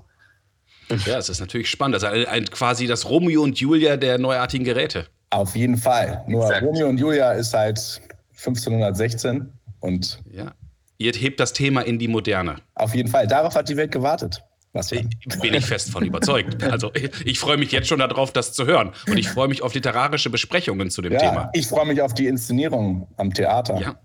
Ja, 1.05 1.19
es 1.19 1.29
ist 1.29 1.41
natürlich 1.41 1.69
spannend. 1.69 1.97
Das 1.97 2.03
ist 2.05 2.09
ein, 2.09 2.26
ein, 2.26 2.45
quasi 2.47 2.87
das 2.87 3.09
Romeo 3.09 3.43
und 3.43 3.59
Julia 3.59 3.97
der 3.97 4.19
neuartigen 4.19 4.65
Geräte. 4.65 5.07
Auf 5.31 5.57
jeden 5.57 5.76
Fall. 5.76 6.23
Nur 6.29 6.45
Exakt. 6.45 6.62
Romeo 6.65 6.88
und 6.88 6.99
Julia 6.99 7.33
ist 7.33 7.50
seit 7.50 8.00
1516 8.37 9.53
und 9.81 10.21
Ja. 10.33 10.53
Ihr 10.99 11.12
hebt 11.12 11.41
das 11.41 11.53
Thema 11.53 11.83
in 11.83 11.99
die 11.99 12.09
Moderne. 12.09 12.57
auf 12.75 12.95
jeden 12.95 13.11
Fall. 13.11 13.26
Darauf 13.26 13.55
hat 13.55 13.69
die 13.69 13.76
Welt 13.76 13.93
gewartet. 13.93 14.43
Was 14.76 14.90
Bin 14.90 15.54
ich 15.54 15.64
fest 15.66 15.90
von 15.90 16.04
überzeugt. 16.04 16.62
Also 16.62 16.92
ich, 17.25 17.38
freue 17.38 17.56
mich 17.56 17.73
jetzt 17.73 17.88
schon 17.88 17.99
darauf, 17.99 18.33
das 18.33 18.52
zu 18.52 18.66
hören. 18.66 18.92
Und 19.09 19.16
ich 19.16 19.28
freue 19.28 19.49
mich 19.49 19.62
auf 19.62 19.75
literarische 19.75 20.30
Besprechungen 20.30 20.90
zu 20.90 21.02
dem 21.02 21.12
Ja, 21.12 21.18
Thema. 21.18 21.50
ich 21.54 21.66
freue 21.66 21.87
mich 21.87 22.00
auf 22.02 22.14
die 22.14 22.26
Inszenierung 22.26 23.09
am 23.16 23.33
Theater. 23.33 23.80
Ja. 23.80 23.97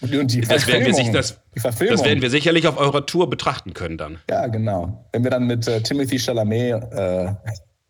Und 0.00 0.12
die, 0.12 0.18
und 0.18 0.32
die 0.32 0.40
Das 0.40 0.66
werden, 0.66 0.84
wir 0.86 0.94
sich, 0.94 1.10
Verfilmung. 1.10 1.34
das, 1.54 1.78
das 2.00 2.04
werden 2.04 2.20
wir 2.22 2.30
sicherlich 2.30 2.66
auf 2.66 2.76
eurer 2.78 3.06
Tour 3.06 3.30
betrachten 3.30 3.74
können 3.74 3.96
dann. 3.96 4.18
Ja, 4.28 4.46
genau. 4.48 5.06
Wenn 5.12 5.22
wir 5.24 5.30
dann 5.30 5.46
mit 5.46 5.66
äh, 5.68 5.80
Timothy 5.80 6.18
Chalamet 6.18 6.82
äh, 6.92 7.32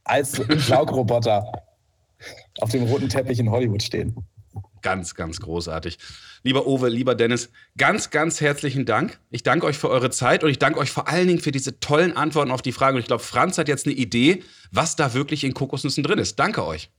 als 0.04 0.32
Saugroboter 0.68 1.50
auf 2.60 2.70
dem 2.70 2.84
roten 2.84 3.08
Teppich 3.08 3.38
in 3.38 3.50
Hollywood 3.50 3.82
stehen. 3.82 4.14
Ganz, 4.84 5.14
ganz 5.14 5.40
großartig. 5.40 5.98
Lieber 6.42 6.66
Owe, 6.66 6.90
lieber 6.90 7.14
Dennis, 7.14 7.48
ganz, 7.78 8.10
ganz 8.10 8.42
herzlichen 8.42 8.84
Dank. 8.84 9.18
Ich 9.30 9.42
danke 9.42 9.64
euch 9.64 9.78
für 9.78 9.88
eure 9.88 10.10
Zeit 10.10 10.44
und 10.44 10.50
ich 10.50 10.58
danke 10.58 10.78
euch 10.78 10.90
vor 10.90 11.08
allen 11.08 11.26
Dingen 11.26 11.40
für 11.40 11.52
diese 11.52 11.80
tollen 11.80 12.14
Antworten 12.16 12.50
auf 12.50 12.60
die 12.60 12.70
Fragen. 12.72 12.96
Und 12.96 13.00
ich 13.00 13.06
glaube, 13.06 13.22
Franz 13.22 13.56
hat 13.56 13.66
jetzt 13.66 13.86
eine 13.86 13.94
Idee, 13.94 14.42
was 14.70 14.94
da 14.94 15.14
wirklich 15.14 15.42
in 15.42 15.54
Kokosnüssen 15.54 16.04
drin 16.04 16.18
ist. 16.18 16.38
Danke 16.38 16.66
euch. 16.66 16.90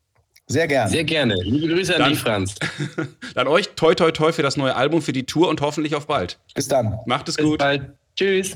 Sehr 0.47 0.67
gern. 0.67 0.89
Sehr 0.89 1.03
gerne. 1.03 1.35
Liebe 1.43 1.67
Grüße 1.75 1.93
an 1.95 2.01
Dann- 2.01 2.09
dich, 2.11 2.19
Franz. 2.19 2.55
Dann 3.35 3.47
euch 3.47 3.69
toi, 3.75 3.93
toi, 3.93 4.11
toi 4.11 4.31
für 4.31 4.41
das 4.41 4.57
neue 4.57 4.75
Album, 4.75 5.03
für 5.03 5.13
die 5.13 5.27
Tour 5.27 5.47
und 5.49 5.61
hoffentlich 5.61 5.93
auf 5.93 6.07
bald. 6.07 6.39
Bis 6.55 6.67
dann. 6.67 6.97
Macht 7.05 7.29
es 7.29 7.35
Bis 7.35 7.45
gut. 7.45 7.59
bald. 7.59 7.91
Tschüss. 8.15 8.55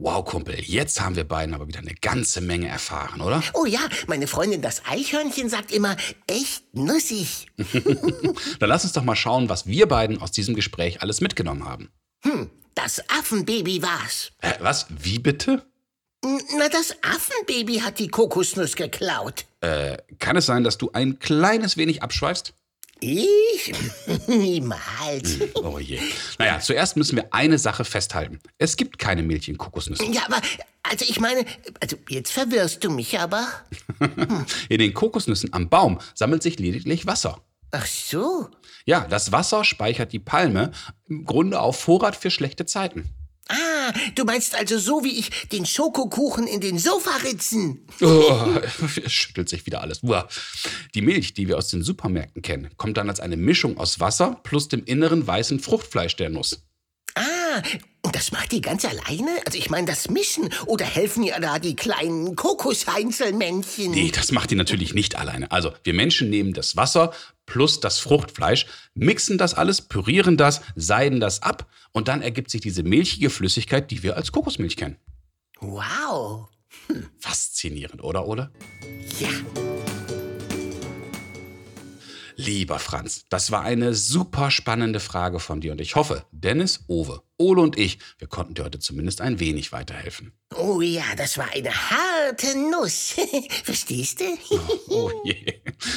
Wow, 0.00 0.24
Kumpel, 0.24 0.54
jetzt 0.60 1.00
haben 1.00 1.16
wir 1.16 1.24
beiden 1.24 1.54
aber 1.54 1.66
wieder 1.66 1.80
eine 1.80 1.94
ganze 1.94 2.40
Menge 2.40 2.68
erfahren, 2.68 3.20
oder? 3.20 3.42
Oh 3.54 3.66
ja, 3.66 3.80
meine 4.06 4.28
Freundin 4.28 4.62
das 4.62 4.82
Eichhörnchen 4.86 5.48
sagt 5.48 5.72
immer, 5.72 5.96
echt 6.28 6.62
nussig. 6.72 7.48
Dann 8.60 8.68
lass 8.68 8.84
uns 8.84 8.92
doch 8.92 9.02
mal 9.02 9.16
schauen, 9.16 9.48
was 9.48 9.66
wir 9.66 9.88
beiden 9.88 10.22
aus 10.22 10.30
diesem 10.30 10.54
Gespräch 10.54 11.02
alles 11.02 11.20
mitgenommen 11.20 11.64
haben. 11.64 11.90
Das 12.76 13.02
Affenbaby 13.10 13.82
war's. 13.82 14.30
Hä, 14.40 14.52
was? 14.60 14.86
Wie 14.88 15.18
bitte? 15.18 15.66
Na, 16.22 16.68
das 16.68 16.94
Affenbaby 17.02 17.80
hat 17.80 17.98
die 17.98 18.08
Kokosnuss 18.08 18.76
geklaut. 18.76 19.46
Äh, 19.62 19.98
kann 20.20 20.36
es 20.36 20.46
sein, 20.46 20.62
dass 20.62 20.78
du 20.78 20.90
ein 20.92 21.18
kleines 21.18 21.76
wenig 21.76 22.04
abschweifst? 22.04 22.54
Ich? 23.00 23.72
Niemals. 24.26 25.38
Oh 25.54 25.78
je. 25.78 26.00
Naja, 26.38 26.60
zuerst 26.60 26.96
müssen 26.96 27.16
wir 27.16 27.32
eine 27.32 27.58
Sache 27.58 27.84
festhalten. 27.84 28.40
Es 28.58 28.76
gibt 28.76 28.98
keine 28.98 29.22
Milch 29.22 29.48
in 29.48 29.58
Kokosnüssen. 29.58 30.12
Ja, 30.12 30.22
aber, 30.26 30.40
also 30.82 31.04
ich 31.08 31.20
meine, 31.20 31.44
also 31.80 31.96
jetzt 32.08 32.32
verwirrst 32.32 32.82
du 32.82 32.90
mich 32.90 33.18
aber. 33.18 33.46
In 34.68 34.78
den 34.78 34.94
Kokosnüssen 34.94 35.52
am 35.52 35.68
Baum 35.68 36.00
sammelt 36.14 36.42
sich 36.42 36.58
lediglich 36.58 37.06
Wasser. 37.06 37.40
Ach 37.70 37.86
so. 37.86 38.48
Ja, 38.86 39.06
das 39.06 39.32
Wasser 39.32 39.64
speichert 39.64 40.12
die 40.12 40.18
Palme 40.18 40.72
im 41.06 41.24
Grunde 41.24 41.60
auf 41.60 41.78
Vorrat 41.78 42.16
für 42.16 42.30
schlechte 42.30 42.64
Zeiten. 42.64 43.10
Ah, 43.48 43.92
du 44.14 44.24
meinst 44.24 44.54
also 44.54 44.78
so 44.78 45.04
wie 45.04 45.18
ich 45.18 45.30
den 45.48 45.64
Schokokuchen 45.64 46.46
in 46.46 46.60
den 46.60 46.78
Sofaritzen. 46.78 47.86
Oh, 48.00 48.60
es 49.04 49.12
schüttelt 49.12 49.48
sich 49.48 49.64
wieder 49.64 49.80
alles. 49.80 50.02
Uah. 50.02 50.28
Die 50.94 51.00
Milch, 51.00 51.32
die 51.32 51.48
wir 51.48 51.56
aus 51.56 51.68
den 51.68 51.82
Supermärkten 51.82 52.42
kennen, 52.42 52.68
kommt 52.76 52.98
dann 52.98 53.08
als 53.08 53.20
eine 53.20 53.36
Mischung 53.38 53.78
aus 53.78 54.00
Wasser 54.00 54.40
plus 54.42 54.68
dem 54.68 54.84
inneren 54.84 55.26
weißen 55.26 55.60
Fruchtfleisch 55.60 56.16
der 56.16 56.28
Nuss. 56.28 56.62
Ah, 57.14 57.62
und 58.02 58.14
das 58.14 58.32
macht 58.32 58.52
die 58.52 58.60
ganz 58.60 58.84
alleine? 58.84 59.30
Also 59.46 59.58
ich 59.58 59.70
meine 59.70 59.86
das 59.86 60.08
Mischen 60.10 60.50
oder 60.66 60.84
helfen 60.84 61.22
ihr 61.22 61.38
da 61.40 61.58
die 61.58 61.74
kleinen 61.74 62.36
Kokosheinzelmännchen? 62.36 63.90
Nee, 63.90 64.12
das 64.14 64.30
macht 64.30 64.50
die 64.50 64.54
natürlich 64.54 64.94
nicht 64.94 65.16
alleine. 65.16 65.50
Also, 65.50 65.72
wir 65.84 65.94
Menschen 65.94 66.30
nehmen 66.30 66.52
das 66.52 66.76
Wasser 66.76 67.12
plus 67.48 67.80
das 67.80 67.98
Fruchtfleisch, 67.98 68.66
mixen 68.94 69.38
das 69.38 69.54
alles, 69.54 69.82
pürieren 69.82 70.36
das, 70.36 70.60
seiden 70.76 71.18
das 71.18 71.42
ab 71.42 71.68
und 71.92 72.06
dann 72.06 72.22
ergibt 72.22 72.50
sich 72.50 72.60
diese 72.60 72.84
milchige 72.84 73.30
Flüssigkeit, 73.30 73.90
die 73.90 74.02
wir 74.02 74.16
als 74.16 74.30
Kokosmilch 74.30 74.76
kennen. 74.76 74.98
Wow. 75.60 76.48
Faszinierend, 77.18 78.04
oder, 78.04 78.26
Ole? 78.26 78.52
Ja. 79.18 79.28
Lieber 82.40 82.78
Franz, 82.78 83.24
das 83.30 83.50
war 83.50 83.62
eine 83.62 83.94
super 83.94 84.52
spannende 84.52 85.00
Frage 85.00 85.40
von 85.40 85.60
dir 85.60 85.72
und 85.72 85.80
ich 85.80 85.96
hoffe, 85.96 86.24
Dennis, 86.30 86.84
Owe, 86.86 87.20
Ole 87.36 87.60
und 87.60 87.76
ich, 87.76 87.98
wir 88.18 88.28
konnten 88.28 88.54
dir 88.54 88.62
heute 88.62 88.78
zumindest 88.78 89.20
ein 89.20 89.40
wenig 89.40 89.72
weiterhelfen. 89.72 90.30
Oh 90.54 90.80
ja, 90.80 91.02
das 91.16 91.36
war 91.36 91.48
eine 91.52 91.72
harte 91.72 92.56
Nuss. 92.70 93.16
Verstehst 93.64 94.20
du? 94.20 94.24
Oh 94.90 95.10
je. 95.24 95.54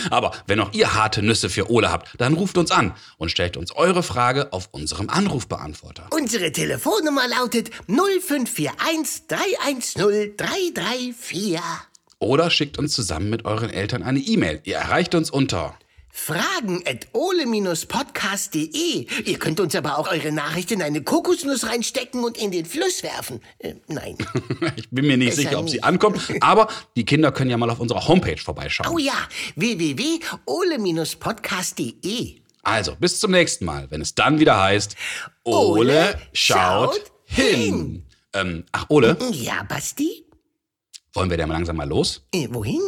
Aber 0.10 0.32
wenn 0.48 0.60
auch 0.60 0.74
ihr 0.74 0.96
harte 0.96 1.22
Nüsse 1.22 1.50
für 1.50 1.70
Ole 1.70 1.92
habt, 1.92 2.10
dann 2.18 2.34
ruft 2.34 2.58
uns 2.58 2.72
an 2.72 2.96
und 3.18 3.30
stellt 3.30 3.56
uns 3.56 3.72
eure 3.72 4.02
Frage 4.02 4.52
auf 4.52 4.70
unserem 4.72 5.10
Anrufbeantworter. 5.10 6.08
Unsere 6.10 6.52
Telefonnummer 6.52 7.28
lautet 7.28 7.70
0541 7.88 9.28
310 9.28 10.38
334. 10.38 11.60
Oder 12.18 12.50
schickt 12.50 12.80
uns 12.80 12.94
zusammen 12.94 13.30
mit 13.30 13.46
euren 13.46 13.70
Eltern 13.70 14.02
eine 14.02 14.20
E-Mail. 14.20 14.62
Ihr 14.64 14.78
erreicht 14.78 15.14
uns 15.14 15.30
unter. 15.30 15.78
Fragen 16.14 16.84
at 16.86 17.08
ole-podcast.de. 17.14 19.08
Ihr 19.26 19.40
könnt 19.40 19.60
uns 19.60 19.76
aber 19.76 19.98
auch 19.98 20.10
eure 20.12 20.32
Nachricht 20.32 20.72
in 20.72 20.82
eine 20.82 21.02
Kokosnuss 21.04 21.66
reinstecken 21.68 22.24
und 22.24 22.38
in 22.38 22.52
den 22.52 22.66
Fluss 22.66 23.04
werfen. 23.04 23.42
Äh, 23.60 23.76
nein. 23.88 24.18
Ich 24.76 24.90
bin 24.90 25.08
mir 25.08 25.18
nicht 25.18 25.30
Besser 25.32 25.42
sicher, 25.42 25.60
ob 25.60 25.70
sie 25.70 25.82
ankommt, 25.84 26.20
aber 26.42 26.68
die 26.96 27.04
Kinder 27.06 27.32
können 27.32 27.50
ja 27.50 27.58
mal 27.58 27.70
auf 27.70 27.80
unserer 27.80 28.08
Homepage 28.08 28.38
vorbeischauen. 28.38 28.92
Oh 28.94 28.98
ja, 29.00 29.14
www.ole-podcast.de. 29.56 32.42
Also, 32.64 32.96
bis 32.96 33.20
zum 33.20 33.32
nächsten 33.32 33.66
Mal, 33.66 33.90
wenn 33.90 34.02
es 34.02 34.14
dann 34.16 34.40
wieder 34.40 34.62
heißt, 34.62 34.96
Ole, 35.44 35.80
Ole 35.80 36.22
schaut, 36.34 36.94
schaut 36.96 37.12
hin. 37.26 37.56
hin. 37.56 38.06
Ähm, 38.34 38.66
ach, 38.72 38.86
Ole, 38.90 39.18
Ja, 39.32 39.64
Basti? 39.64 40.26
wollen 41.14 41.30
wir 41.30 41.36
denn 41.38 41.48
mal 41.50 41.56
langsam 41.56 41.76
mal 41.76 41.88
los? 41.90 42.26
Äh, 42.34 42.48
wohin? 42.52 42.80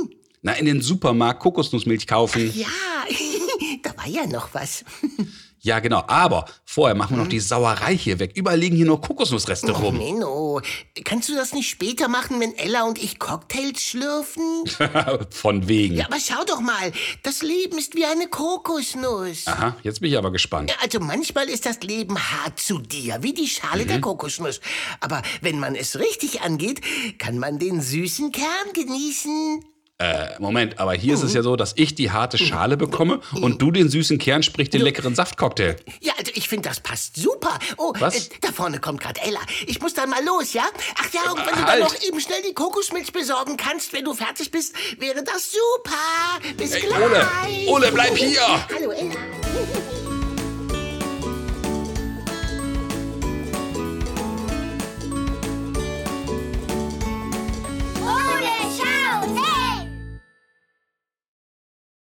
Na, 0.44 0.52
in 0.54 0.66
den 0.66 0.82
Supermarkt 0.82 1.40
Kokosnussmilch 1.40 2.06
kaufen. 2.06 2.52
Ja, 2.54 2.68
da 3.82 3.96
war 3.98 4.08
ja 4.08 4.28
noch 4.28 4.54
was. 4.54 4.84
Ja, 5.66 5.80
genau. 5.80 6.04
Aber 6.08 6.44
vorher 6.66 6.94
machen 6.94 7.16
wir 7.16 7.24
noch 7.24 7.30
die 7.30 7.40
Sauerei 7.40 7.96
hier 7.96 8.20
weg. 8.20 8.34
Überall 8.36 8.60
liegen 8.60 8.76
hier 8.76 8.86
nur 8.86 9.00
Kokosnussreste 9.00 9.72
rum. 9.72 9.98
Menno, 9.98 10.60
kannst 11.06 11.30
du 11.30 11.36
das 11.36 11.54
nicht 11.54 11.70
später 11.70 12.10
machen, 12.10 12.42
wenn 12.42 12.54
Ella 12.58 12.84
und 12.84 13.02
ich 13.02 13.18
Cocktails 13.18 13.82
schlürfen? 13.82 14.66
Von 15.30 15.70
wegen. 15.70 15.96
Ja, 15.96 16.08
aber 16.08 16.18
schau 16.20 16.44
doch 16.46 16.60
mal, 16.60 16.92
das 17.24 17.42
Leben 17.44 17.78
ist 17.78 17.96
wie 17.96 18.04
eine 18.04 18.28
Kokosnuss. 18.28 19.48
Aha, 19.48 19.78
jetzt 19.84 20.02
bin 20.02 20.12
ich 20.12 20.18
aber 20.18 20.34
gespannt. 20.34 20.70
Ja, 20.70 20.76
Also 20.82 21.00
manchmal 21.00 21.48
ist 21.48 21.66
das 21.66 21.80
Leben 21.80 22.20
hart 22.20 22.60
zu 22.60 22.80
dir, 22.80 23.20
wie 23.24 23.34
die 23.34 23.48
Schale 23.48 23.86
der 23.86 24.02
Kokosnuss. 24.02 24.60
Aber 25.00 25.22
wenn 25.40 25.60
man 25.60 25.76
es 25.76 25.98
richtig 25.98 26.42
angeht, 26.42 26.82
kann 27.20 27.38
man 27.40 27.58
den 27.58 27.80
süßen 27.80 28.34
Kern 28.34 28.74
genießen. 28.74 29.64
Äh, 30.04 30.36
Moment, 30.40 30.80
aber 30.80 30.94
hier 30.96 31.14
ist 31.14 31.24
es 31.24 31.34
ja 31.34 31.42
so, 31.42 31.56
dass 31.56 31.74
ich 31.78 31.96
die 31.96 32.12
harte 32.12 32.38
Schale 32.38 32.76
bekomme 32.76 33.22
und 33.40 33.62
du 33.62 33.72
den 33.72 33.88
süßen 33.88 34.18
Kern, 34.18 34.44
sprich 34.44 34.70
den 34.70 34.82
leckeren 34.82 35.16
Saftcocktail. 35.16 35.78
Ja, 36.02 36.12
also 36.20 36.30
ich 36.36 36.50
finde, 36.50 36.68
das 36.68 36.82
passt 36.82 37.16
super. 37.16 37.58
Oh, 37.78 37.94
Was? 38.00 38.28
Äh, 38.28 38.30
da 38.42 38.52
vorne 38.52 38.80
kommt 38.80 39.00
gerade 39.00 39.22
Ella. 39.22 39.40
Ich 39.66 39.80
muss 39.80 39.94
dann 39.94 40.10
mal 40.10 40.22
los, 40.26 40.52
ja? 40.52 40.64
Ach 41.00 41.14
ja, 41.14 41.32
und 41.32 41.38
wenn 41.40 41.56
du 41.56 41.56
halt. 41.56 41.68
dann 41.70 41.80
noch 41.80 42.02
eben 42.02 42.20
schnell 42.20 42.42
die 42.46 42.54
Kokosmilch 42.54 43.14
besorgen 43.14 43.56
kannst, 43.56 43.94
wenn 43.94 44.04
du 44.04 44.14
fertig 44.14 44.52
bist, 44.52 44.74
wäre 45.00 45.24
das 45.24 45.54
super. 45.54 46.54
Bis 46.58 46.74
Ey, 46.74 46.82
gleich. 46.82 47.02
Ole, 47.02 47.28
Ole, 47.68 47.92
bleib 47.94 48.18
hier. 48.18 48.42
Hallo, 48.76 48.92
Ella. 48.92 49.16